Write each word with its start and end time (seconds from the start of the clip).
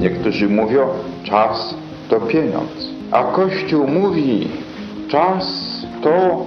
Niektórzy 0.00 0.48
mówią, 0.48 0.86
czas 1.22 1.74
to 2.08 2.20
pieniądz. 2.20 2.90
A 3.10 3.24
Kościół 3.24 3.86
mówi, 3.86 4.48
czas 5.08 5.46
to 6.02 6.46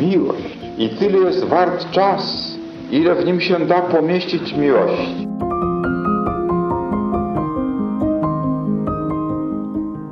miłość. 0.00 0.58
I 0.78 0.88
tyle 0.88 1.18
jest 1.18 1.44
wart 1.44 1.90
czas, 1.90 2.54
ile 2.90 3.14
w 3.14 3.26
nim 3.26 3.40
się 3.40 3.66
da 3.66 3.80
pomieścić 3.80 4.56
miłości. 4.56 5.28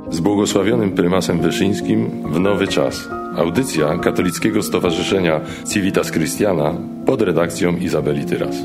Z 0.09 0.19
błogosławionym 0.19 0.91
prymasem 0.91 1.39
Wyszyńskim 1.39 2.09
w 2.25 2.39
nowy 2.39 2.67
czas. 2.67 3.09
Audycja 3.37 3.97
Katolickiego 3.97 4.63
Stowarzyszenia 4.63 5.41
Civitas 5.73 6.11
Christiana 6.11 6.73
pod 7.05 7.21
redakcją 7.21 7.77
Izabeli 7.77 8.25
Tyras. 8.25 8.55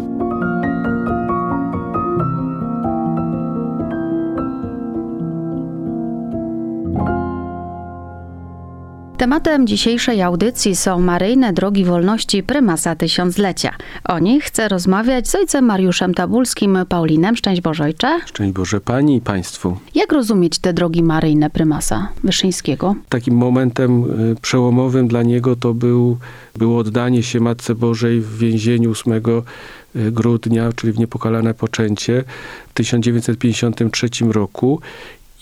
Tematem 9.19 9.67
dzisiejszej 9.67 10.23
audycji 10.23 10.77
są 10.77 11.01
maryjne 11.01 11.53
drogi 11.53 11.85
wolności 11.85 12.43
prymasa 12.43 12.97
tysiąclecia. 12.97 13.75
O 14.05 14.19
nich 14.19 14.45
chcę 14.45 14.69
rozmawiać 14.69 15.29
z 15.29 15.35
ojcem 15.35 15.65
Mariuszem 15.65 16.15
Tabulskim, 16.15 16.79
Paulinem. 16.89 17.37
Szczęść 17.37 17.61
Boże 17.61 17.85
Ojcze. 17.85 18.21
Szczęść 18.27 18.53
Boże 18.53 18.81
Pani 18.81 19.17
i 19.17 19.21
Państwu. 19.21 19.77
Jak 19.95 20.13
rozumieć 20.13 20.59
te 20.59 20.73
drogi 20.73 21.03
maryjne 21.03 21.51
prymasa 21.51 22.09
Wyszyńskiego? 22.25 22.95
Takim 23.09 23.35
momentem 23.35 24.05
y, 24.31 24.37
przełomowym 24.43 25.09
dla 25.09 25.23
niego 25.23 25.57
to 25.57 25.75
był, 25.75 26.19
było 26.57 26.79
oddanie 26.79 27.23
się 27.23 27.41
Matce 27.41 27.75
Bożej 27.75 28.21
w 28.21 28.39
więzieniu 28.39 28.91
8 28.91 29.13
y, 29.13 30.13
grudnia, 30.13 30.73
czyli 30.73 30.93
w 30.93 30.99
niepokalane 30.99 31.55
poczęcie 31.55 32.25
w 32.69 32.75
1953 32.75 34.09
roku. 34.31 34.81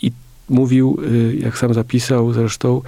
I 0.01 0.11
mówił, 0.49 0.99
y, 1.11 1.35
jak 1.35 1.57
sam 1.57 1.73
zapisał 1.73 2.33
zresztą, 2.33 2.81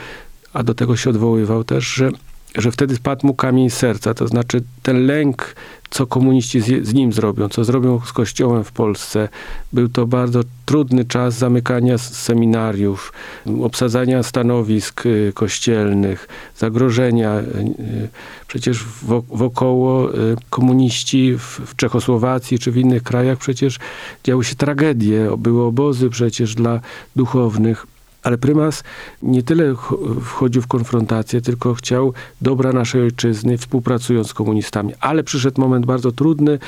a 0.54 0.64
do 0.64 0.74
tego 0.74 0.96
się 0.96 1.10
odwoływał 1.10 1.64
też, 1.64 1.94
że, 1.94 2.12
że 2.56 2.72
wtedy 2.72 2.96
spadł 2.96 3.28
mu 3.28 3.34
kamień 3.34 3.70
serca, 3.70 4.14
to 4.14 4.28
znaczy 4.28 4.64
ten 4.84 5.06
lęk, 5.06 5.56
co 5.90 6.08
komuniści 6.08 6.62
z, 6.62 6.88
z, 6.88 6.94
nim 6.94 7.14
zrobią, 7.14 7.50
co 7.50 7.64
zrobią 7.64 8.02
z 8.06 8.14
Kościołem 8.14 8.64
w 8.64 8.72
Polsce. 8.72 9.30
Był 9.74 9.90
to 9.90 10.08
bardzo 10.08 10.42
trudny 10.66 11.06
czas 11.06 11.38
zamykania 11.38 11.98
seminariów, 11.98 13.14
obsadzania 13.62 14.24
stanowisk 14.24 15.06
y, 15.06 15.32
kościelnych, 15.36 16.28
zagrożenia. 16.58 17.40
Y, 17.40 18.10
przecież 18.48 18.86
wokoło 19.30 20.14
y, 20.14 20.36
komuniści 20.50 21.38
w 21.38 21.76
Czechosłowacji 21.76 22.60
czy 22.60 22.72
w 22.72 22.78
innych 22.78 23.04
krajach 23.04 23.38
przecież 23.38 23.80
działy 24.24 24.44
się 24.44 24.56
tragedie, 24.56 25.30
były 25.38 25.64
obozy 25.64 26.10
przecież 26.10 26.56
dla 26.56 26.80
duchownych. 27.16 27.88
Ale 28.24 28.38
prymas 28.38 28.84
nie 29.22 29.44
tyle 29.44 29.76
wchodził 30.22 30.62
w 30.62 30.68
konfrontację, 30.68 31.42
tylko 31.42 31.74
chciał 31.74 32.14
dobra 32.42 32.74
naszej 32.74 33.02
ojczyzny, 33.02 33.58
współpracując 33.58 34.28
z 34.28 34.34
komunistami. 34.34 34.94
Ale 35.00 35.24
przyszedł 35.24 35.62
moment 35.62 35.86
bardzo 35.86 36.12
trudny, 36.12 36.60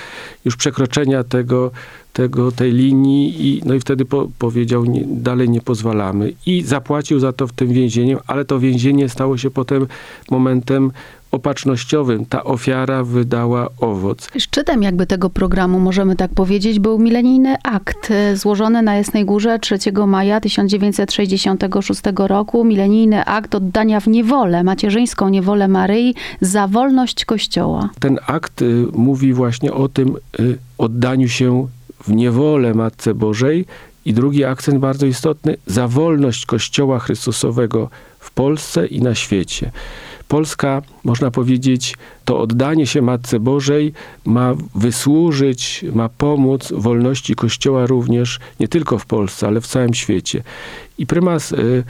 już 0.45 0.55
przekroczenia 0.55 1.23
tego, 1.23 1.71
tego, 2.13 2.51
tej 2.51 2.71
linii 2.71 3.47
i, 3.47 3.61
no 3.65 3.73
i 3.73 3.79
wtedy 3.79 4.05
po, 4.05 4.27
powiedział, 4.39 4.85
nie, 4.85 5.03
dalej 5.07 5.49
nie 5.49 5.61
pozwalamy. 5.61 6.33
I 6.45 6.61
zapłacił 6.61 7.19
za 7.19 7.33
to 7.33 7.47
w 7.47 7.53
tym 7.53 7.67
więzieniu, 7.67 8.19
ale 8.27 8.45
to 8.45 8.59
więzienie 8.59 9.09
stało 9.09 9.37
się 9.37 9.51
potem 9.51 9.87
momentem 10.31 10.91
opatrznościowym 11.31 12.25
ta 12.25 12.43
ofiara 12.43 13.03
wydała 13.03 13.69
owoc. 13.79 14.29
Szczytem 14.37 14.83
jakby 14.83 15.07
tego 15.07 15.29
programu, 15.29 15.79
możemy 15.79 16.15
tak 16.15 16.31
powiedzieć, 16.33 16.79
był 16.79 16.99
milenijny 16.99 17.55
akt 17.63 18.11
e, 18.11 18.35
złożony 18.37 18.81
na 18.81 18.95
Jasnej 18.95 19.25
Górze 19.25 19.59
3 19.59 19.77
maja 20.07 20.39
1966 20.39 22.01
roku. 22.15 22.63
Milenijny 22.63 23.25
akt 23.25 23.55
oddania 23.55 23.99
w 23.99 24.07
niewolę, 24.07 24.63
macierzyńską 24.63 25.29
niewolę 25.29 25.67
Maryi 25.67 26.15
za 26.41 26.67
wolność 26.67 27.25
Kościoła. 27.25 27.89
Ten 27.99 28.19
akt 28.27 28.61
y, 28.61 28.85
mówi 28.93 29.33
właśnie 29.33 29.73
o 29.73 29.89
tym 29.89 30.15
y, 30.39 30.57
oddaniu 30.77 31.27
się 31.29 31.67
w 32.03 32.11
niewolę 32.11 32.73
Matce 32.73 33.13
Bożej 33.13 33.65
i 34.05 34.13
drugi 34.13 34.45
akcent 34.45 34.79
bardzo 34.79 35.05
istotny, 35.05 35.57
za 35.67 35.87
wolność 35.87 36.45
Kościoła 36.45 36.99
Chrystusowego 36.99 37.89
w 38.19 38.31
Polsce 38.31 38.87
i 38.87 39.01
na 39.01 39.15
świecie. 39.15 39.71
Polska, 40.31 40.81
można 41.03 41.31
powiedzieć, 41.31 41.97
to 42.25 42.39
oddanie 42.39 42.87
się 42.87 43.01
Matce 43.01 43.39
Bożej 43.39 43.93
ma 44.25 44.53
wysłużyć, 44.75 45.85
ma 45.93 46.09
pomóc 46.09 46.73
wolności 46.75 47.35
Kościoła 47.35 47.85
również, 47.85 48.39
nie 48.59 48.67
tylko 48.67 48.97
w 48.97 49.05
Polsce, 49.05 49.47
ale 49.47 49.61
w 49.61 49.67
całym 49.67 49.93
świecie. 49.93 50.43
I 50.97 51.05
prymas 51.05 51.51
y, 51.51 51.83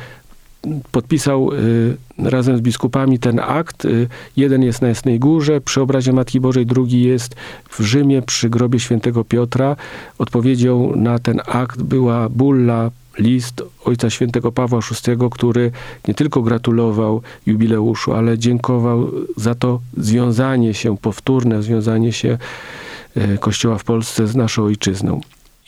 podpisał 0.91 1.53
y, 1.53 1.97
razem 2.17 2.57
z 2.57 2.61
biskupami 2.61 3.19
ten 3.19 3.39
akt. 3.39 3.85
Y, 3.85 4.07
jeden 4.37 4.63
jest 4.63 4.81
na 4.81 4.87
Jasnej 4.87 5.19
Górze 5.19 5.61
przy 5.61 5.81
obrazie 5.81 6.13
Matki 6.13 6.39
Bożej, 6.39 6.65
drugi 6.65 7.03
jest 7.03 7.35
w 7.69 7.79
Rzymie 7.79 8.21
przy 8.21 8.49
grobie 8.49 8.79
świętego 8.79 9.23
Piotra. 9.23 9.75
Odpowiedzią 10.17 10.95
na 10.95 11.19
ten 11.19 11.41
akt 11.45 11.81
była 11.81 12.29
bulla 12.29 12.91
list 13.17 13.63
Ojca 13.85 14.09
Świętego 14.09 14.51
Pawła 14.51 14.79
VI, 14.79 15.11
który 15.31 15.71
nie 16.07 16.13
tylko 16.13 16.41
gratulował 16.41 17.21
jubileuszu, 17.45 18.13
ale 18.13 18.37
dziękował 18.37 19.11
za 19.37 19.55
to 19.55 19.79
związanie 19.97 20.73
się, 20.73 20.97
powtórne 20.97 21.63
związanie 21.63 22.13
się 22.13 22.37
e, 23.15 23.37
Kościoła 23.37 23.77
w 23.77 23.83
Polsce 23.83 24.27
z 24.27 24.35
naszą 24.35 24.63
ojczyzną. 24.63 25.21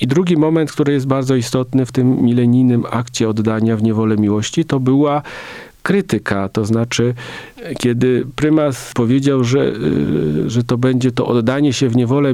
I 0.04 0.08
drugi 0.08 0.38
moment, 0.38 0.72
który 0.72 0.94
jest 0.94 1.08
bardzo 1.08 1.36
istotny 1.36 1.86
w 1.86 1.92
tym 1.92 2.22
milenijnym 2.22 2.84
akcie 2.92 3.30
oddania 3.30 3.78
w 3.78 3.84
niewolę 3.84 4.18
miłości, 4.18 4.66
to 4.66 4.80
była 4.80 5.22
krytyka, 5.84 6.50
to 6.50 6.66
znaczy 6.66 7.14
kiedy 7.80 8.26
prymas 8.36 8.92
powiedział, 8.96 9.44
że, 9.44 9.60
y, 9.60 10.50
że 10.50 10.64
to 10.64 10.78
będzie 10.78 11.12
to 11.12 11.28
oddanie 11.28 11.74
się 11.74 11.90
w 11.90 11.96
niewolę 11.96 12.34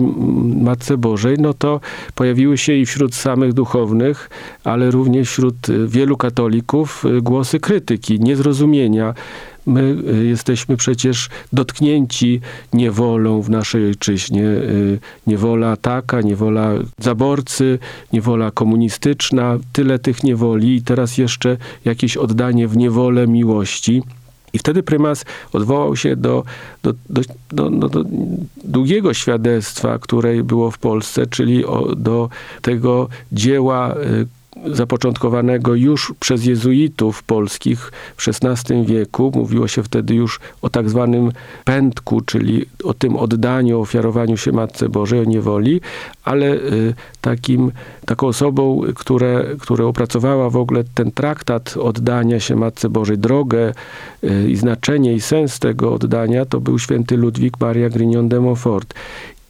Matce 0.61 0.97
Bożej, 0.97 1.35
no 1.39 1.53
to 1.53 1.79
pojawiły 2.15 2.57
się 2.57 2.73
i 2.73 2.85
wśród 2.85 3.15
samych 3.15 3.53
duchownych, 3.53 4.29
ale 4.63 4.91
również 4.91 5.29
wśród 5.29 5.55
wielu 5.87 6.17
katolików 6.17 7.05
y, 7.05 7.21
głosy 7.21 7.59
krytyki, 7.59 8.19
niezrozumienia 8.19 9.13
My 9.65 9.95
y, 10.21 10.25
jesteśmy 10.25 10.77
przecież 10.77 11.29
dotknięci 11.53 12.41
niewolą 12.73 13.41
w 13.41 13.49
naszej 13.49 13.85
ojczyźnie. 13.85 14.43
Y, 14.43 14.99
niewola 15.27 15.77
taka, 15.77 16.21
niewola 16.21 16.71
zaborcy, 16.97 17.79
niewola 18.13 18.51
komunistyczna, 18.51 19.57
tyle 19.73 19.99
tych 19.99 20.23
niewoli 20.23 20.75
i 20.75 20.81
teraz 20.81 21.17
jeszcze 21.17 21.57
jakieś 21.85 22.17
oddanie 22.17 22.67
w 22.67 22.77
niewolę 22.77 23.27
miłości. 23.27 24.03
I 24.53 24.59
wtedy 24.59 24.83
prymas 24.83 25.25
odwołał 25.53 25.95
się 25.95 26.15
do, 26.15 26.43
do, 26.83 26.93
do, 27.09 27.69
do, 27.69 27.89
do 27.89 28.03
długiego 28.63 29.13
świadectwa, 29.13 29.99
które 29.99 30.43
było 30.43 30.71
w 30.71 30.77
Polsce, 30.77 31.27
czyli 31.27 31.65
o, 31.65 31.95
do 31.95 32.29
tego 32.61 33.09
dzieła 33.31 33.95
y, 33.95 34.27
zapoczątkowanego 34.65 35.75
już 35.75 36.13
przez 36.19 36.45
jezuitów 36.45 37.23
polskich 37.23 37.91
w 38.17 38.27
XVI 38.27 38.85
wieku. 38.85 39.31
Mówiło 39.35 39.67
się 39.67 39.83
wtedy 39.83 40.15
już 40.15 40.39
o 40.61 40.69
tak 40.69 40.89
zwanym 40.89 41.31
pędku, 41.65 42.21
czyli 42.21 42.65
o 42.83 42.93
tym 42.93 43.15
oddaniu, 43.15 43.81
ofiarowaniu 43.81 44.37
się 44.37 44.51
Matce 44.51 44.89
Bożej, 44.89 45.19
o 45.19 45.23
niewoli, 45.23 45.81
ale 46.23 46.53
y, 46.53 46.93
takim, 47.21 47.71
taką 48.05 48.27
osobą, 48.27 48.81
które, 48.95 49.45
która 49.59 49.85
opracowała 49.85 50.49
w 50.49 50.57
ogóle 50.57 50.83
ten 50.93 51.11
traktat 51.11 51.77
oddania 51.77 52.39
się 52.39 52.55
Matce 52.55 52.89
Bożej, 52.89 53.17
drogę 53.17 53.73
y, 54.23 54.49
i 54.49 54.55
znaczenie 54.55 55.13
i 55.13 55.21
sens 55.21 55.59
tego 55.59 55.93
oddania, 55.93 56.45
to 56.45 56.59
był 56.59 56.79
święty 56.79 57.17
Ludwik 57.17 57.59
Maria 57.59 57.89
Grignon 57.89 58.29
de 58.29 58.39
Montfort. 58.39 58.93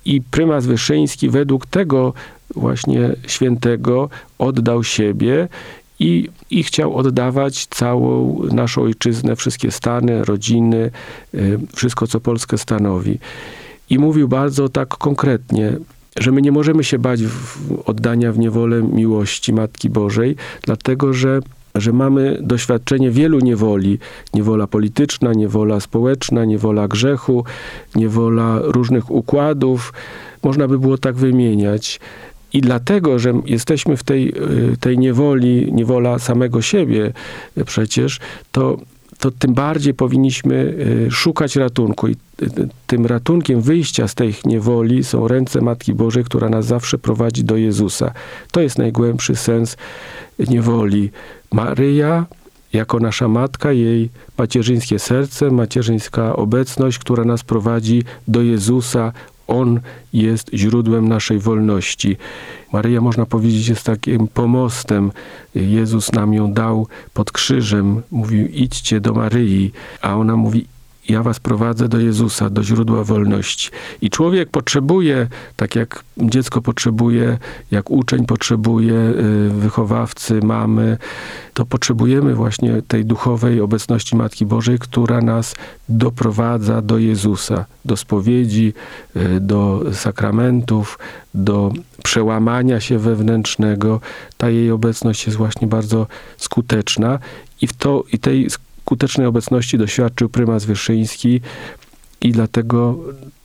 I 0.06 0.22
prymas 0.22 0.66
Wyszyński 0.66 1.30
według 1.30 1.66
tego 1.66 2.14
właśnie 2.56 3.16
świętego 3.28 4.10
oddał 4.40 4.84
siebie 4.84 5.48
i, 6.00 6.30
i 6.50 6.64
chciał 6.64 6.96
oddawać 6.96 7.66
całą 7.66 8.40
naszą 8.52 8.82
ojczyznę, 8.82 9.36
wszystkie 9.36 9.72
stany, 9.72 10.26
rodziny, 10.26 10.92
y, 11.34 11.60
wszystko, 11.76 12.08
co 12.08 12.20
Polskę 12.20 12.58
stanowi. 12.58 13.20
I 13.90 14.00
mówił 14.00 14.28
bardzo 14.28 14.70
tak 14.70 14.88
konkretnie, 14.88 15.78
że 16.20 16.32
my 16.32 16.42
nie 16.42 16.52
możemy 16.52 16.84
się 16.84 17.00
bać 17.00 17.20
oddania 17.86 18.32
w 18.32 18.40
niewolę 18.40 18.82
miłości 18.84 19.54
Matki 19.54 19.90
Bożej, 19.90 20.36
dlatego 20.64 21.14
że 21.14 21.40
że 21.76 21.94
mamy 21.94 22.38
doświadczenie 22.42 23.12
wielu 23.12 23.40
niewoli. 23.40 24.00
Niewola 24.34 24.68
polityczna, 24.68 25.34
niewola 25.34 25.80
społeczna, 25.80 26.46
niewola 26.46 26.88
grzechu, 26.88 27.46
niewola 27.96 28.60
różnych 28.64 29.12
układów. 29.12 29.94
Można 30.44 30.68
by 30.68 30.80
było 30.80 30.98
tak 30.98 31.16
wymieniać. 31.16 32.00
I 32.54 32.62
dlatego, 32.62 33.20
że 33.20 33.34
jesteśmy 33.46 33.98
w 33.98 34.04
tej, 34.04 34.30
y, 34.74 34.78
tej 34.80 34.98
niewoli, 34.98 35.74
niewola 35.74 36.20
samego 36.20 36.62
siebie 36.62 37.14
przecież, 37.66 38.20
to 38.52 38.78
to 39.20 39.32
tym 39.32 39.54
bardziej 39.54 39.94
powinniśmy 39.94 40.56
y, 41.08 41.12
szukać 41.12 41.56
ratunku. 41.56 42.08
I 42.08 42.12
y, 42.12 42.50
tym 42.88 43.06
ratunkiem 43.06 43.62
wyjścia 43.62 44.08
z 44.08 44.16
tej 44.16 44.36
niewoli 44.46 45.04
są 45.04 45.28
ręce 45.28 45.62
Matki 45.62 45.94
Bożej, 45.94 46.24
która 46.24 46.50
nas 46.50 46.66
zawsze 46.66 46.98
prowadzi 46.98 47.44
do 47.44 47.58
Jezusa. 47.58 48.12
To 48.52 48.62
jest 48.62 48.78
najgłębszy 48.78 49.36
sens 49.36 49.78
niewoli. 50.40 51.12
Maryja 51.52 52.26
jako 52.74 53.00
nasza 53.00 53.28
matka, 53.28 53.72
jej 53.72 54.10
macierzyńskie 54.38 55.00
serce, 55.00 55.52
macierzyńska 55.52 56.36
obecność, 56.36 57.00
która 57.00 57.24
nas 57.24 57.44
prowadzi 57.44 58.04
do 58.28 58.42
Jezusa. 58.42 59.14
On 59.50 59.80
jest 60.14 60.50
źródłem 60.54 61.08
naszej 61.08 61.40
wolności. 61.40 62.18
Maryja, 62.74 63.02
można 63.02 63.26
powiedzieć, 63.26 63.68
jest 63.68 63.84
takim 63.84 64.28
pomostem. 64.28 65.12
Jezus 65.56 66.12
nam 66.12 66.34
ją 66.34 66.54
dał 66.54 66.88
pod 67.14 67.32
krzyżem. 67.32 68.02
Mówił, 68.12 68.48
idźcie 68.48 69.02
do 69.02 69.14
Maryi, 69.14 69.72
a 70.02 70.16
ona 70.16 70.36
mówi, 70.36 70.66
ja 71.10 71.24
was 71.24 71.40
prowadzę 71.40 71.88
do 71.88 72.00
Jezusa, 72.00 72.50
do 72.50 72.64
źródła 72.64 73.04
wolności. 73.04 73.70
I 74.02 74.10
człowiek 74.10 74.50
potrzebuje, 74.50 75.28
tak 75.56 75.76
jak 75.76 76.04
dziecko 76.18 76.62
potrzebuje, 76.62 77.38
jak 77.72 77.92
uczeń 77.92 78.26
potrzebuje, 78.26 78.94
y, 78.94 79.50
wychowawcy, 79.50 80.40
mamy, 80.44 80.98
to 81.54 81.66
potrzebujemy 81.66 82.36
właśnie 82.36 82.82
tej 82.88 83.06
duchowej 83.06 83.62
obecności 83.62 84.16
Matki 84.16 84.46
Bożej, 84.46 84.80
która 84.80 85.22
nas 85.22 85.56
doprowadza 85.90 86.82
do 86.82 86.98
Jezusa, 86.98 87.66
do 87.86 87.98
spowiedzi, 87.98 88.74
y, 89.16 89.40
do 89.40 89.82
sakramentów, 89.94 91.00
do 91.34 91.74
przełamania 92.04 92.80
się 92.80 93.00
wewnętrznego. 93.00 94.02
Ta 94.38 94.50
jej 94.50 94.72
obecność 94.72 95.26
jest 95.26 95.38
właśnie 95.38 95.68
bardzo 95.68 96.08
skuteczna 96.38 97.20
i 97.62 97.68
w 97.68 97.74
to, 97.74 98.04
i 98.14 98.20
tej 98.20 98.48
skutecznej 98.90 99.28
obecności 99.28 99.78
doświadczył 99.78 100.30
prymas 100.30 100.66
Wierszyński 100.66 101.42
i 102.22 102.32
dlatego 102.32 102.98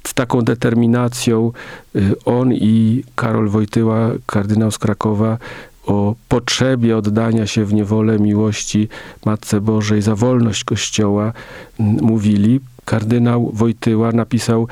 z 0.07 0.15
taką 0.15 0.43
determinacją 0.43 1.53
y, 1.97 2.15
on 2.25 2.53
i 2.53 3.05
Karol 3.15 3.49
Wojtyła, 3.49 4.11
kardynał 4.27 4.71
z 4.71 4.79
Krakowa, 4.79 5.39
o 5.87 6.15
potrzebie 6.29 6.97
oddania 6.97 7.47
się 7.47 7.65
w 7.65 7.75
niewolę 7.75 8.19
miłości 8.19 8.89
Matce 9.25 9.61
Bożej 9.61 10.03
za 10.03 10.15
wolność 10.15 10.65
Kościoła 10.65 11.33
mówili. 11.79 12.61
Kardynał 12.85 13.51
Wojtyła 13.55 14.13
napisał 14.13 14.69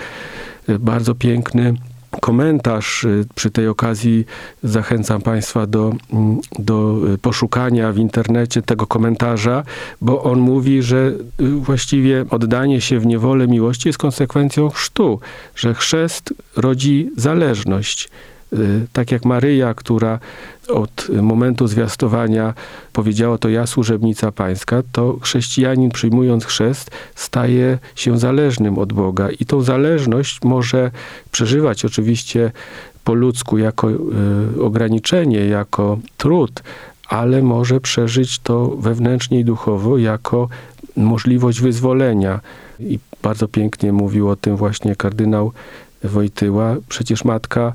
y, 0.68 0.78
bardzo 0.78 1.14
piękny 1.14 1.74
komentarz. 2.22 3.04
Y, 3.04 3.24
przy 3.34 3.50
tej 3.50 3.68
okazji 3.68 4.24
zachęcam 4.62 5.22
Państwa 5.22 5.66
do, 5.66 5.92
mm, 6.12 6.40
do 6.58 6.96
y, 7.14 7.18
poszukania 7.18 7.92
w 7.92 7.98
internecie 7.98 8.62
tego 8.62 8.86
komentarza, 8.86 9.64
bo 10.00 10.22
on 10.22 10.38
mówi, 10.38 10.82
że 10.82 11.12
y, 11.40 11.48
właściwie 11.50 12.24
oddanie 12.30 12.80
się 12.80 13.00
w 13.00 13.06
niewolę 13.06 13.48
miłości 13.48 13.88
jest 13.88 13.98
konsekwencją 13.98 14.70
chrztu, 14.70 15.20
że 15.56 15.74
chrzest 15.74 16.34
rodzi 16.56 17.10
zależność. 17.16 18.08
Tak 18.92 19.12
jak 19.12 19.24
Maryja, 19.24 19.74
która 19.74 20.18
od 20.68 21.08
momentu 21.22 21.66
zwiastowania 21.66 22.54
powiedziała 22.92 23.38
to 23.38 23.48
ja 23.48 23.66
służebnica 23.66 24.32
pańska, 24.32 24.82
to 24.92 25.18
chrześcijanin 25.22 25.90
przyjmując 25.90 26.44
chrzest 26.44 26.90
staje 27.14 27.78
się 27.94 28.18
zależnym 28.18 28.78
od 28.78 28.92
Boga 28.92 29.28
i 29.40 29.46
tą 29.46 29.62
zależność 29.62 30.38
może 30.44 30.90
przeżywać 31.32 31.84
oczywiście 31.84 32.52
po 33.04 33.14
ludzku 33.14 33.58
jako 33.58 33.90
y, 33.90 33.96
ograniczenie, 34.62 35.46
jako 35.46 35.98
trud, 36.16 36.62
ale 37.08 37.42
może 37.42 37.80
przeżyć 37.80 38.38
to 38.38 38.68
wewnętrznie 38.68 39.40
i 39.40 39.44
duchowo 39.44 39.98
jako 39.98 40.48
możliwość 40.96 41.60
wyzwolenia. 41.60 42.40
I 42.80 42.98
bardzo 43.22 43.48
pięknie 43.48 43.92
mówił 43.92 44.28
o 44.28 44.36
tym 44.36 44.56
właśnie 44.56 44.96
kardynał 44.96 45.52
Wojtyła. 46.04 46.76
Przecież 46.88 47.24
matka 47.24 47.72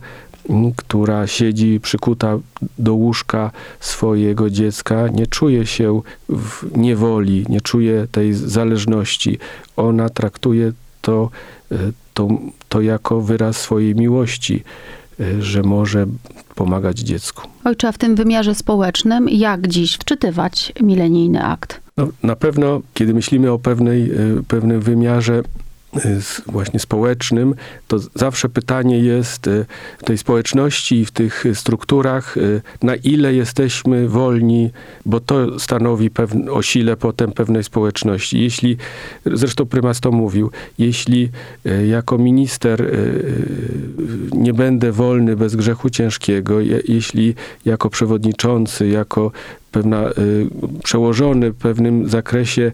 która 0.76 1.28
siedzi 1.28 1.80
przykuta 1.80 2.40
do 2.78 2.94
łóżka 2.94 3.52
swojego 3.80 4.50
dziecka, 4.50 5.08
nie 5.08 5.28
czuje 5.28 5.66
się 5.66 6.02
w 6.30 6.78
niewoli, 6.78 7.46
nie 7.50 7.62
czuje 7.62 8.08
tej 8.12 8.34
zależności. 8.34 9.38
Ona 9.78 10.10
traktuje 10.10 10.72
to, 11.02 11.30
e, 11.72 11.78
to, 12.14 12.28
to 12.70 12.82
jako 12.82 13.22
wyraz 13.22 13.58
swojej 13.58 13.96
miłości, 13.96 14.64
e, 15.20 15.42
że 15.42 15.64
może 15.64 16.06
pomagać 16.56 17.00
dziecku. 17.00 17.48
Ojcze, 17.64 17.88
a 17.88 17.92
w 17.92 17.98
tym 17.98 18.16
wymiarze 18.16 18.56
społecznym, 18.56 19.30
jak 19.30 19.68
dziś 19.68 19.94
wczytywać 19.94 20.74
milenijny 20.82 21.44
akt? 21.44 21.82
No, 21.98 22.08
na 22.24 22.36
pewno, 22.36 22.82
kiedy 22.94 23.14
myślimy 23.14 23.52
o 23.52 23.60
pewnej, 23.60 24.12
e, 24.12 24.16
pewnym 24.48 24.82
wymiarze 24.82 25.44
właśnie 26.46 26.80
społecznym, 26.80 27.56
to 27.88 28.00
zawsze 28.16 28.50
pytanie 28.50 29.00
jest 29.00 29.48
y, 29.48 29.66
w 29.98 30.04
tej 30.04 30.18
społeczności 30.18 30.96
i 30.96 31.06
w 31.06 31.12
tych 31.12 31.44
strukturach, 31.54 32.38
y, 32.38 32.62
na 32.84 32.96
ile 32.96 33.34
jesteśmy 33.34 34.10
wolni, 34.10 34.70
bo 35.06 35.20
to 35.20 35.60
stanowi 35.60 36.10
pewne, 36.10 36.52
o 36.52 36.62
sile 36.62 36.98
potem 36.98 37.32
pewnej 37.32 37.64
społeczności. 37.64 38.42
Jeśli, 38.42 38.78
zresztą 39.26 39.66
prymas 39.66 40.00
to 40.00 40.12
mówił, 40.12 40.52
jeśli 40.78 41.30
y, 41.66 41.88
jako 41.88 42.18
minister 42.18 42.98
nie 44.32 44.54
będę 44.54 44.92
wolny 44.92 45.36
bez 45.36 45.56
grzechu 45.56 45.90
ciężkiego, 45.90 46.60
jeśli 46.88 47.36
jako 47.66 47.90
przewodniczący, 47.90 48.88
jako 48.88 49.32
pewna, 49.72 50.10
y, 50.10 50.48
przełożony 50.84 51.52
w 51.52 51.56
pewnym 51.56 52.10
zakresie 52.10 52.72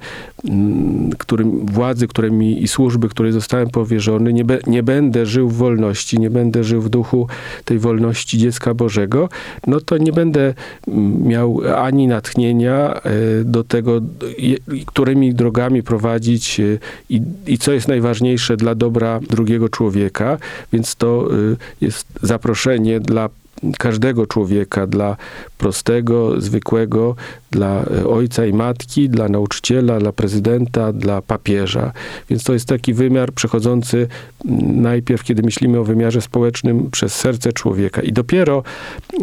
którym, 1.17 1.65
władzy, 1.65 2.07
które 2.07 2.31
mi 2.31 2.63
i 2.63 2.67
służby, 2.67 3.09
której 3.09 3.31
zostałem 3.31 3.69
powierzony, 3.69 4.33
nie, 4.33 4.45
be, 4.45 4.59
nie 4.67 4.83
będę 4.83 5.25
żył 5.25 5.49
w 5.49 5.57
wolności, 5.57 6.19
nie 6.19 6.29
będę 6.29 6.63
żył 6.63 6.81
w 6.81 6.89
duchu 6.89 7.27
tej 7.65 7.79
wolności 7.79 8.37
dziecka 8.37 8.73
Bożego, 8.73 9.29
no 9.67 9.79
to 9.79 9.97
nie 9.97 10.11
będę 10.11 10.53
miał 11.23 11.61
ani 11.75 12.07
natchnienia 12.07 13.01
y, 13.41 13.45
do 13.45 13.63
tego, 13.63 14.01
którymi 14.85 15.33
drogami 15.33 15.83
prowadzić 15.83 16.59
y, 16.59 16.79
i, 17.09 17.21
i 17.47 17.57
co 17.57 17.73
jest 17.73 17.87
najważniejsze 17.87 18.57
dla 18.57 18.75
dobra 18.75 19.19
drugiego 19.29 19.69
człowieka, 19.69 20.37
więc 20.73 20.95
to 20.95 21.27
jest 21.81 22.07
zaproszenie 22.21 22.99
dla 22.99 23.29
każdego 23.79 24.27
człowieka, 24.27 24.87
dla 24.87 25.17
prostego, 25.57 26.41
zwykłego, 26.41 27.15
dla 27.51 27.83
e, 27.83 28.07
ojca 28.07 28.45
i 28.45 28.53
matki, 28.53 29.09
dla 29.09 29.29
nauczyciela, 29.29 29.99
dla 29.99 30.11
prezydenta, 30.11 30.93
dla 30.93 31.21
papieża. 31.21 31.91
Więc 32.29 32.43
to 32.43 32.53
jest 32.53 32.67
taki 32.67 32.93
wymiar 32.93 33.33
przechodzący 33.33 34.07
najpierw, 34.75 35.23
kiedy 35.23 35.43
myślimy 35.43 35.79
o 35.79 35.83
wymiarze 35.83 36.21
społecznym, 36.21 36.91
przez 36.91 37.15
serce 37.15 37.53
człowieka. 37.53 38.01
I 38.01 38.13
dopiero 38.13 38.63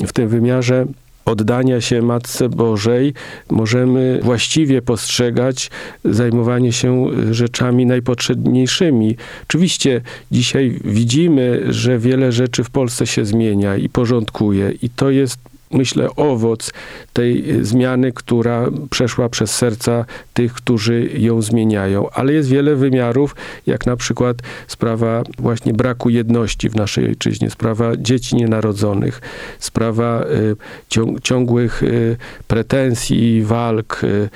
w 0.06 0.12
tym 0.12 0.28
wymiarze 0.28 0.86
oddania 1.30 1.80
się 1.80 2.02
Matce 2.02 2.48
Bożej 2.48 3.14
możemy 3.50 4.20
właściwie 4.22 4.82
postrzegać 4.82 5.70
zajmowanie 6.04 6.72
się 6.72 7.06
rzeczami 7.30 7.86
najpotrzebniejszymi. 7.86 9.16
Oczywiście 9.42 10.00
dzisiaj 10.30 10.80
widzimy, 10.84 11.62
że 11.68 11.98
wiele 11.98 12.32
rzeczy 12.32 12.64
w 12.64 12.70
Polsce 12.70 13.06
się 13.06 13.24
zmienia 13.24 13.76
i 13.76 13.88
porządkuje 13.88 14.72
i 14.82 14.90
to 14.90 15.10
jest 15.10 15.49
myślę, 15.70 16.08
owoc 16.16 16.72
tej 17.12 17.44
zmiany, 17.64 18.12
która 18.12 18.66
przeszła 18.90 19.28
przez 19.28 19.50
serca 19.56 20.04
tych, 20.34 20.52
którzy 20.52 21.08
ją 21.18 21.42
zmieniają. 21.42 22.10
Ale 22.10 22.32
jest 22.32 22.48
wiele 22.48 22.76
wymiarów, 22.76 23.36
jak 23.66 23.86
na 23.86 23.96
przykład 23.96 24.36
sprawa 24.66 25.22
właśnie 25.38 25.72
braku 25.72 26.10
jedności 26.10 26.70
w 26.70 26.76
naszej 26.76 27.06
ojczyźnie, 27.06 27.50
sprawa 27.50 27.96
dzieci 27.96 28.36
nienarodzonych, 28.36 29.20
sprawa 29.58 30.24
y, 30.24 31.20
ciągłych 31.22 31.82
y, 31.82 32.16
pretensji, 32.48 33.42
walk, 33.42 34.04
y, 34.04 34.28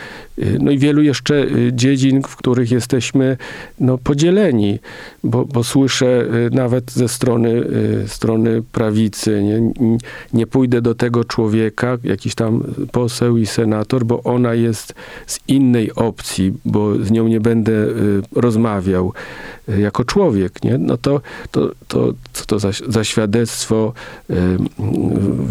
no 0.61 0.71
i 0.71 0.79
wielu 0.79 1.03
jeszcze 1.03 1.47
dziedzin, 1.73 2.23
w 2.23 2.37
których 2.37 2.71
jesteśmy 2.71 3.37
no, 3.81 3.99
podzieleni, 3.99 4.79
bo, 5.25 5.45
bo 5.45 5.65
słyszę 5.65 6.27
nawet 6.51 6.93
ze 6.93 7.09
strony, 7.09 7.63
strony 8.07 8.63
prawicy, 8.73 9.43
nie, 9.43 9.73
nie 10.33 10.47
pójdę 10.47 10.83
do 10.83 10.95
tego 10.95 11.24
człowieka, 11.25 11.99
jakiś 12.05 12.35
tam 12.35 12.63
poseł 12.93 13.37
i 13.37 13.47
senator, 13.47 14.05
bo 14.05 14.23
ona 14.23 14.55
jest 14.55 14.95
z 15.27 15.41
innej 15.49 15.95
opcji, 15.95 16.53
bo 16.65 16.95
z 17.05 17.11
nią 17.11 17.29
nie 17.29 17.41
będę 17.41 17.73
y, 17.73 18.23
rozmawiał 18.37 19.13
y, 19.69 19.81
jako 19.81 20.05
człowiek, 20.05 20.65
nie? 20.65 20.79
No 20.79 20.97
to, 20.97 21.21
to, 21.51 21.71
to 21.89 22.13
co 22.33 22.45
to 22.45 22.59
za, 22.59 22.71
za 22.89 23.05
świadectwo 23.05 23.93
y, 24.31 24.35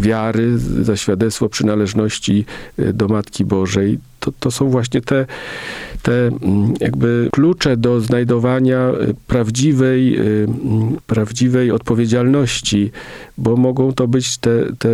wiary, 0.00 0.58
za 0.58 0.96
świadectwo 0.96 1.48
przynależności 1.48 2.44
do 2.78 3.08
Matki 3.08 3.44
Bożej. 3.44 3.98
To, 4.20 4.32
to 4.40 4.50
są 4.50 4.68
właśnie 4.68 5.00
te, 5.00 5.26
te 6.04 6.26
mm, 6.26 6.74
jakby 6.80 7.28
klucze 7.32 7.76
do 7.76 8.00
znajdowania 8.00 8.92
prawdziwej, 9.26 10.16
mm, 10.16 10.96
prawdziwej 11.06 11.70
odpowiedzialności, 11.70 12.90
bo 13.38 13.56
mogą 13.56 13.92
to 13.92 14.08
być 14.08 14.38
te, 14.38 14.50
te, 14.78 14.88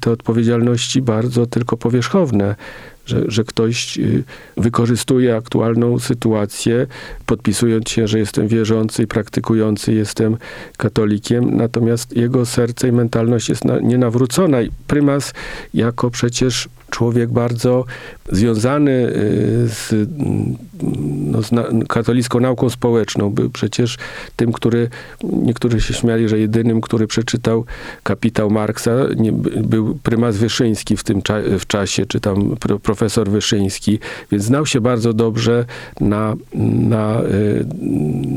te 0.00 0.10
odpowiedzialności 0.10 1.02
bardzo 1.02 1.46
tylko 1.46 1.76
powierzchowne, 1.76 2.54
że, 3.06 3.24
że 3.28 3.44
ktoś 3.44 3.98
y, 3.98 4.24
wykorzystuje 4.56 5.36
aktualną 5.36 5.98
sytuację, 5.98 6.86
podpisując 7.26 7.88
się, 7.88 8.08
że 8.08 8.18
jestem 8.18 8.48
wierzący 8.48 9.02
i 9.02 9.06
praktykujący, 9.06 9.92
jestem 9.92 10.36
katolikiem, 10.76 11.56
natomiast 11.56 12.16
jego 12.16 12.46
serce 12.46 12.88
i 12.88 12.92
mentalność 12.92 13.48
jest 13.48 13.64
na, 13.64 13.80
nienawrócona. 13.80 14.62
I 14.62 14.70
prymas 14.86 15.34
jako 15.74 16.10
przecież 16.10 16.68
człowiek 16.90 17.30
bardzo 17.30 17.84
związany 18.32 18.90
y, 18.90 19.68
z, 19.68 20.08
no, 21.30 21.42
z 21.42 21.52
na, 21.52 21.64
katolicką 21.88 22.40
nauką 22.40 22.70
społeczną. 22.70 23.30
Był 23.30 23.50
przecież 23.50 23.98
tym, 24.36 24.52
który, 24.52 24.88
niektórzy 25.22 25.80
się 25.80 25.94
śmiali, 25.94 26.28
że 26.28 26.38
jedynym, 26.38 26.80
który 26.80 27.06
przeczytał 27.06 27.64
kapitał 28.02 28.50
Marksa, 28.50 28.90
nie, 29.16 29.32
był 29.32 29.98
prymas 30.02 30.36
Wyszyński 30.36 30.96
w 30.96 31.04
tym 31.04 31.22
cza, 31.22 31.34
w 31.58 31.66
czasie, 31.66 32.06
czy 32.06 32.20
tam 32.20 32.56
profesor 32.82 33.30
Wyszyński, 33.30 33.98
więc 34.32 34.44
znał 34.44 34.66
się 34.66 34.80
bardzo 34.80 35.12
dobrze 35.12 35.64
na, 36.00 36.36
na, 36.54 37.22
y, 37.22 37.66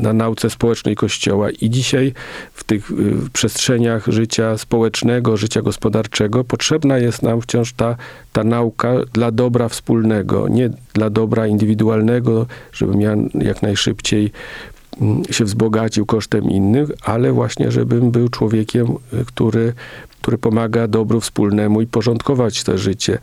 na 0.02 0.12
nauce 0.12 0.50
społecznej 0.50 0.96
Kościoła 0.96 1.50
i 1.50 1.70
dzisiaj 1.70 2.12
w 2.52 2.64
tych 2.64 2.90
y, 2.90 2.94
przestrzeniach 3.32 4.06
życia 4.06 4.58
społecznego, 4.58 5.36
życia 5.36 5.62
gospodarczego 5.62 6.44
potrzebna 6.44 6.98
jest 6.98 7.22
nam 7.22 7.40
wciąż 7.40 7.72
ta, 7.72 7.96
ta 8.32 8.43
nauka 8.44 8.94
dla 9.12 9.30
dobra 9.30 9.68
wspólnego, 9.68 10.48
nie 10.48 10.70
dla 10.94 11.10
dobra 11.10 11.46
indywidualnego, 11.46 12.46
żebym 12.72 13.00
ja 13.00 13.16
jak 13.34 13.62
najszybciej 13.62 14.32
mm, 15.00 15.22
się 15.30 15.44
wzbogacił 15.44 16.06
kosztem 16.06 16.50
innych, 16.50 16.88
ale 17.02 17.32
właśnie, 17.32 17.70
żebym 17.70 18.10
był 18.10 18.28
człowiekiem, 18.28 18.86
który, 19.26 19.72
który 20.22 20.38
pomaga 20.38 20.88
dobru 20.88 21.20
wspólnemu 21.20 21.80
i 21.80 21.86
porządkować 21.86 22.64
to 22.64 22.78
życie. 22.78 23.18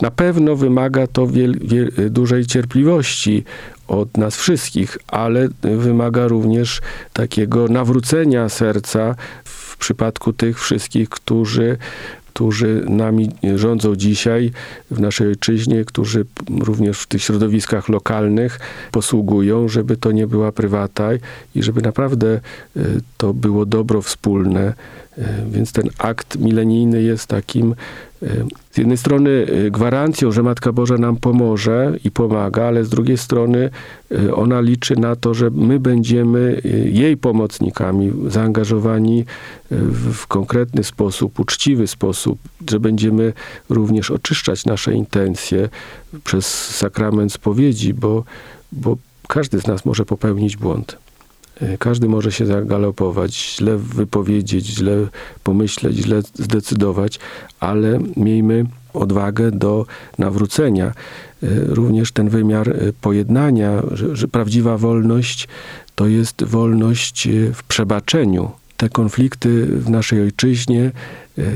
Na 0.00 0.10
pewno 0.10 0.56
wymaga 0.56 1.06
to 1.06 1.26
wiel, 1.26 1.58
wiel, 1.60 1.92
dużej 2.10 2.46
cierpliwości 2.46 3.44
od 3.88 4.16
nas 4.16 4.36
wszystkich, 4.36 4.98
ale 5.08 5.48
wymaga 5.62 6.28
również 6.28 6.80
takiego 7.12 7.68
nawrócenia 7.68 8.48
serca 8.48 9.14
w 9.44 9.76
przypadku 9.76 10.32
tych 10.32 10.60
wszystkich, 10.60 11.08
którzy 11.08 11.78
którzy 12.32 12.84
nami 12.88 13.30
rządzą 13.56 13.96
dzisiaj 13.96 14.50
w 14.90 15.00
naszej 15.00 15.26
ojczyźnie, 15.26 15.84
którzy 15.84 16.24
również 16.60 17.00
w 17.00 17.06
tych 17.06 17.22
środowiskach 17.22 17.88
lokalnych 17.88 18.60
posługują, 18.90 19.68
żeby 19.68 19.96
to 19.96 20.12
nie 20.12 20.26
była 20.26 20.52
prywata 20.52 21.10
i 21.54 21.62
żeby 21.62 21.82
naprawdę 21.82 22.40
e, 22.76 22.80
to 23.16 23.34
było 23.34 23.66
dobro 23.66 24.02
wspólne. 24.02 24.72
E, 25.18 25.44
więc 25.50 25.72
ten 25.72 25.90
akt 25.98 26.38
milenijny 26.38 27.02
jest 27.02 27.26
takim 27.26 27.74
z 28.70 28.78
jednej 28.78 28.96
strony 28.96 29.30
y, 29.30 29.70
gwarancją, 29.70 30.32
że 30.32 30.42
Matka 30.42 30.72
Boża 30.72 30.98
nam 30.98 31.16
pomoże 31.16 31.92
i 32.04 32.10
pomaga, 32.10 32.64
ale 32.64 32.84
z 32.84 32.88
drugiej 32.88 33.18
strony 33.18 33.70
y, 34.12 34.34
ona 34.34 34.60
liczy 34.60 34.96
na 34.96 35.16
to, 35.16 35.34
że 35.34 35.50
my 35.50 35.80
będziemy 35.80 36.60
y, 36.64 36.90
jej 36.92 37.16
pomocnikami, 37.16 38.12
zaangażowani 38.28 39.24
w 40.12 40.26
konkretny 40.26 40.84
sposób, 40.84 41.40
uczciwy 41.40 41.86
sposób, 41.86 42.38
że 42.70 42.80
będziemy 42.80 43.32
również 43.68 44.10
oczyszczać 44.10 44.64
nasze 44.64 44.94
intencje 44.94 45.68
przez 46.24 46.46
sakrament 46.76 47.32
spowiedzi, 47.32 47.94
bo, 47.94 48.24
bo 48.72 48.96
każdy 49.28 49.60
z 49.60 49.66
nas 49.66 49.84
może 49.84 50.04
popełnić 50.04 50.56
błąd. 50.56 50.96
E, 51.60 51.78
każdy 51.78 52.08
może 52.08 52.32
się 52.32 52.46
zagalopować, 52.46 53.56
źle 53.56 53.76
wypowiedzieć, 53.78 54.66
źle 54.66 55.06
pomyśleć, 55.42 55.96
źle 55.96 56.22
zdecydować, 56.22 57.18
ale 57.60 57.98
miejmy 58.16 58.64
odwagę 58.94 59.50
do 59.50 59.86
nawrócenia. 60.18 60.86
E, 60.86 60.92
również 61.66 62.12
ten 62.12 62.28
wymiar 62.28 62.68
e, 62.68 62.92
pojednania, 63.00 63.82
że, 63.90 64.16
że 64.16 64.28
prawdziwa 64.28 64.78
wolność 64.78 65.48
to 65.94 66.06
jest 66.06 66.44
wolność 66.44 67.28
w 67.54 67.62
przebaczeniu. 67.62 68.50
Te 68.76 68.88
konflikty 68.88 69.66
w 69.66 69.90
naszej 69.90 70.22
ojczyźnie, 70.22 70.90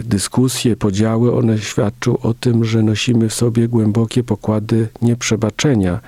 dyskusje, 0.04 0.76
podziały, 0.76 1.34
one 1.34 1.58
świadczą 1.58 2.18
o 2.18 2.34
tym, 2.34 2.64
że 2.64 2.82
nosimy 2.82 3.28
w 3.28 3.34
sobie 3.34 3.68
głębokie 3.68 4.22
pokłady 4.22 4.88
nieprzebaczenia 5.02 6.00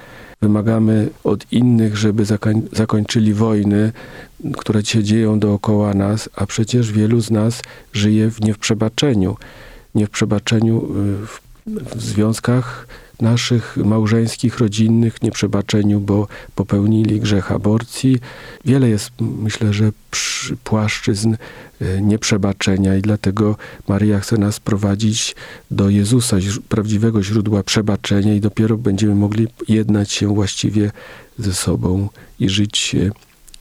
Wymagamy 0.42 1.08
od 1.24 1.52
innych, 1.52 1.96
żeby 1.96 2.24
zakoń, 2.24 2.62
zakończyli 2.72 3.34
wojny, 3.34 3.92
które 4.56 4.84
się 4.84 5.04
dzieją 5.04 5.38
dookoła 5.38 5.94
nas, 5.94 6.28
a 6.36 6.46
przecież 6.46 6.92
wielu 6.92 7.20
z 7.20 7.30
nas 7.30 7.62
żyje 7.92 8.30
w 8.30 8.40
niewprzebaczeniu. 8.40 9.36
Nie 9.94 10.06
w 10.06 10.10
przebaczeniu 10.10 10.76
y, 10.76 11.26
w, 11.26 11.40
w 11.66 12.02
związkach 12.02 12.86
naszych 13.20 13.76
małżeńskich, 13.76 14.58
rodzinnych, 14.58 15.22
nieprzebaczeniu, 15.22 16.00
bo 16.00 16.28
popełnili 16.54 17.20
grzech 17.20 17.52
aborcji. 17.52 18.18
Wiele 18.64 18.88
jest, 18.88 19.10
myślę, 19.20 19.72
że 19.72 19.92
płaszczyzn 20.64 21.36
e, 21.80 22.02
nieprzebaczenia 22.02 22.96
i 22.96 23.02
dlatego 23.02 23.56
Maryja 23.88 24.20
chce 24.20 24.36
nas 24.38 24.60
prowadzić 24.60 25.36
do 25.70 25.88
Jezusa, 25.88 26.36
prawdziwego 26.68 27.22
źródła 27.22 27.62
przebaczenia 27.62 28.34
i 28.34 28.40
dopiero 28.40 28.76
będziemy 28.76 29.14
mogli 29.14 29.48
jednać 29.68 30.12
się 30.12 30.34
właściwie 30.34 30.90
ze 31.38 31.54
sobą 31.54 32.08
i 32.40 32.48
żyć 32.48 32.96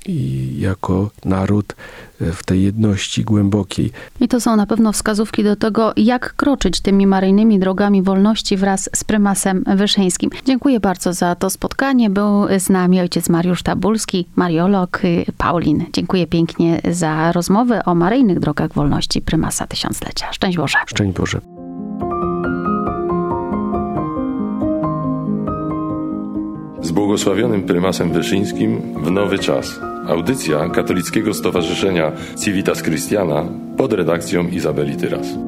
i 0.08 0.54
jako 0.60 1.10
naród 1.26 1.76
e, 2.22 2.32
w 2.32 2.44
tej 2.44 2.64
jedności 2.64 3.24
głębokiej. 3.24 3.92
I 4.22 4.28
to 4.28 4.42
są 4.42 4.56
na 4.56 4.66
pewno 4.66 4.92
wskazówki 4.92 5.44
do 5.44 5.56
tego, 5.56 5.94
jak 5.98 6.34
kroczyć 6.36 6.82
tymi 6.82 7.08
maryjnymi 7.08 7.60
drogami 7.60 8.04
wolności 8.04 8.58
wraz 8.58 8.90
z 8.96 9.04
prymasem 9.04 9.64
Wyszyńskim. 9.76 10.30
Dziękuję 10.46 10.80
bardzo 10.80 11.14
za 11.14 11.36
to 11.36 11.50
spotkanie. 11.50 12.10
Był 12.10 12.60
z 12.60 12.70
nami 12.70 13.02
ojciec 13.02 13.30
Mariusz 13.30 13.64
Tabulski, 13.64 14.26
mariolog 14.36 15.06
y, 15.06 15.26
Paulin. 15.38 15.86
Dziękuję 15.94 16.28
pięknie 16.28 16.82
za 16.92 17.32
rozmowę 17.32 17.86
o 17.86 17.96
maryjnych 17.96 18.40
drogach 18.40 18.74
wolności 18.74 19.22
prymasa 19.22 19.68
tysiąclecia. 19.68 20.34
Szczęść 20.34 20.58
Boże. 20.58 20.78
Szczęść 20.88 21.18
Boże. 21.18 21.42
Z 26.82 26.92
błogosławionym 26.92 27.64
prymasem 27.64 28.12
Wyszyńskim 28.12 29.04
w 29.04 29.12
nowy 29.12 29.40
czas. 29.40 29.80
Audycja 30.08 30.70
Katolickiego 30.70 31.34
Stowarzyszenia 31.34 32.12
Civitas 32.44 32.82
Christiana 32.84 33.46
pod 33.78 33.94
redakcją 33.94 34.48
Izabeli 34.48 34.96
Tyras. 34.96 35.47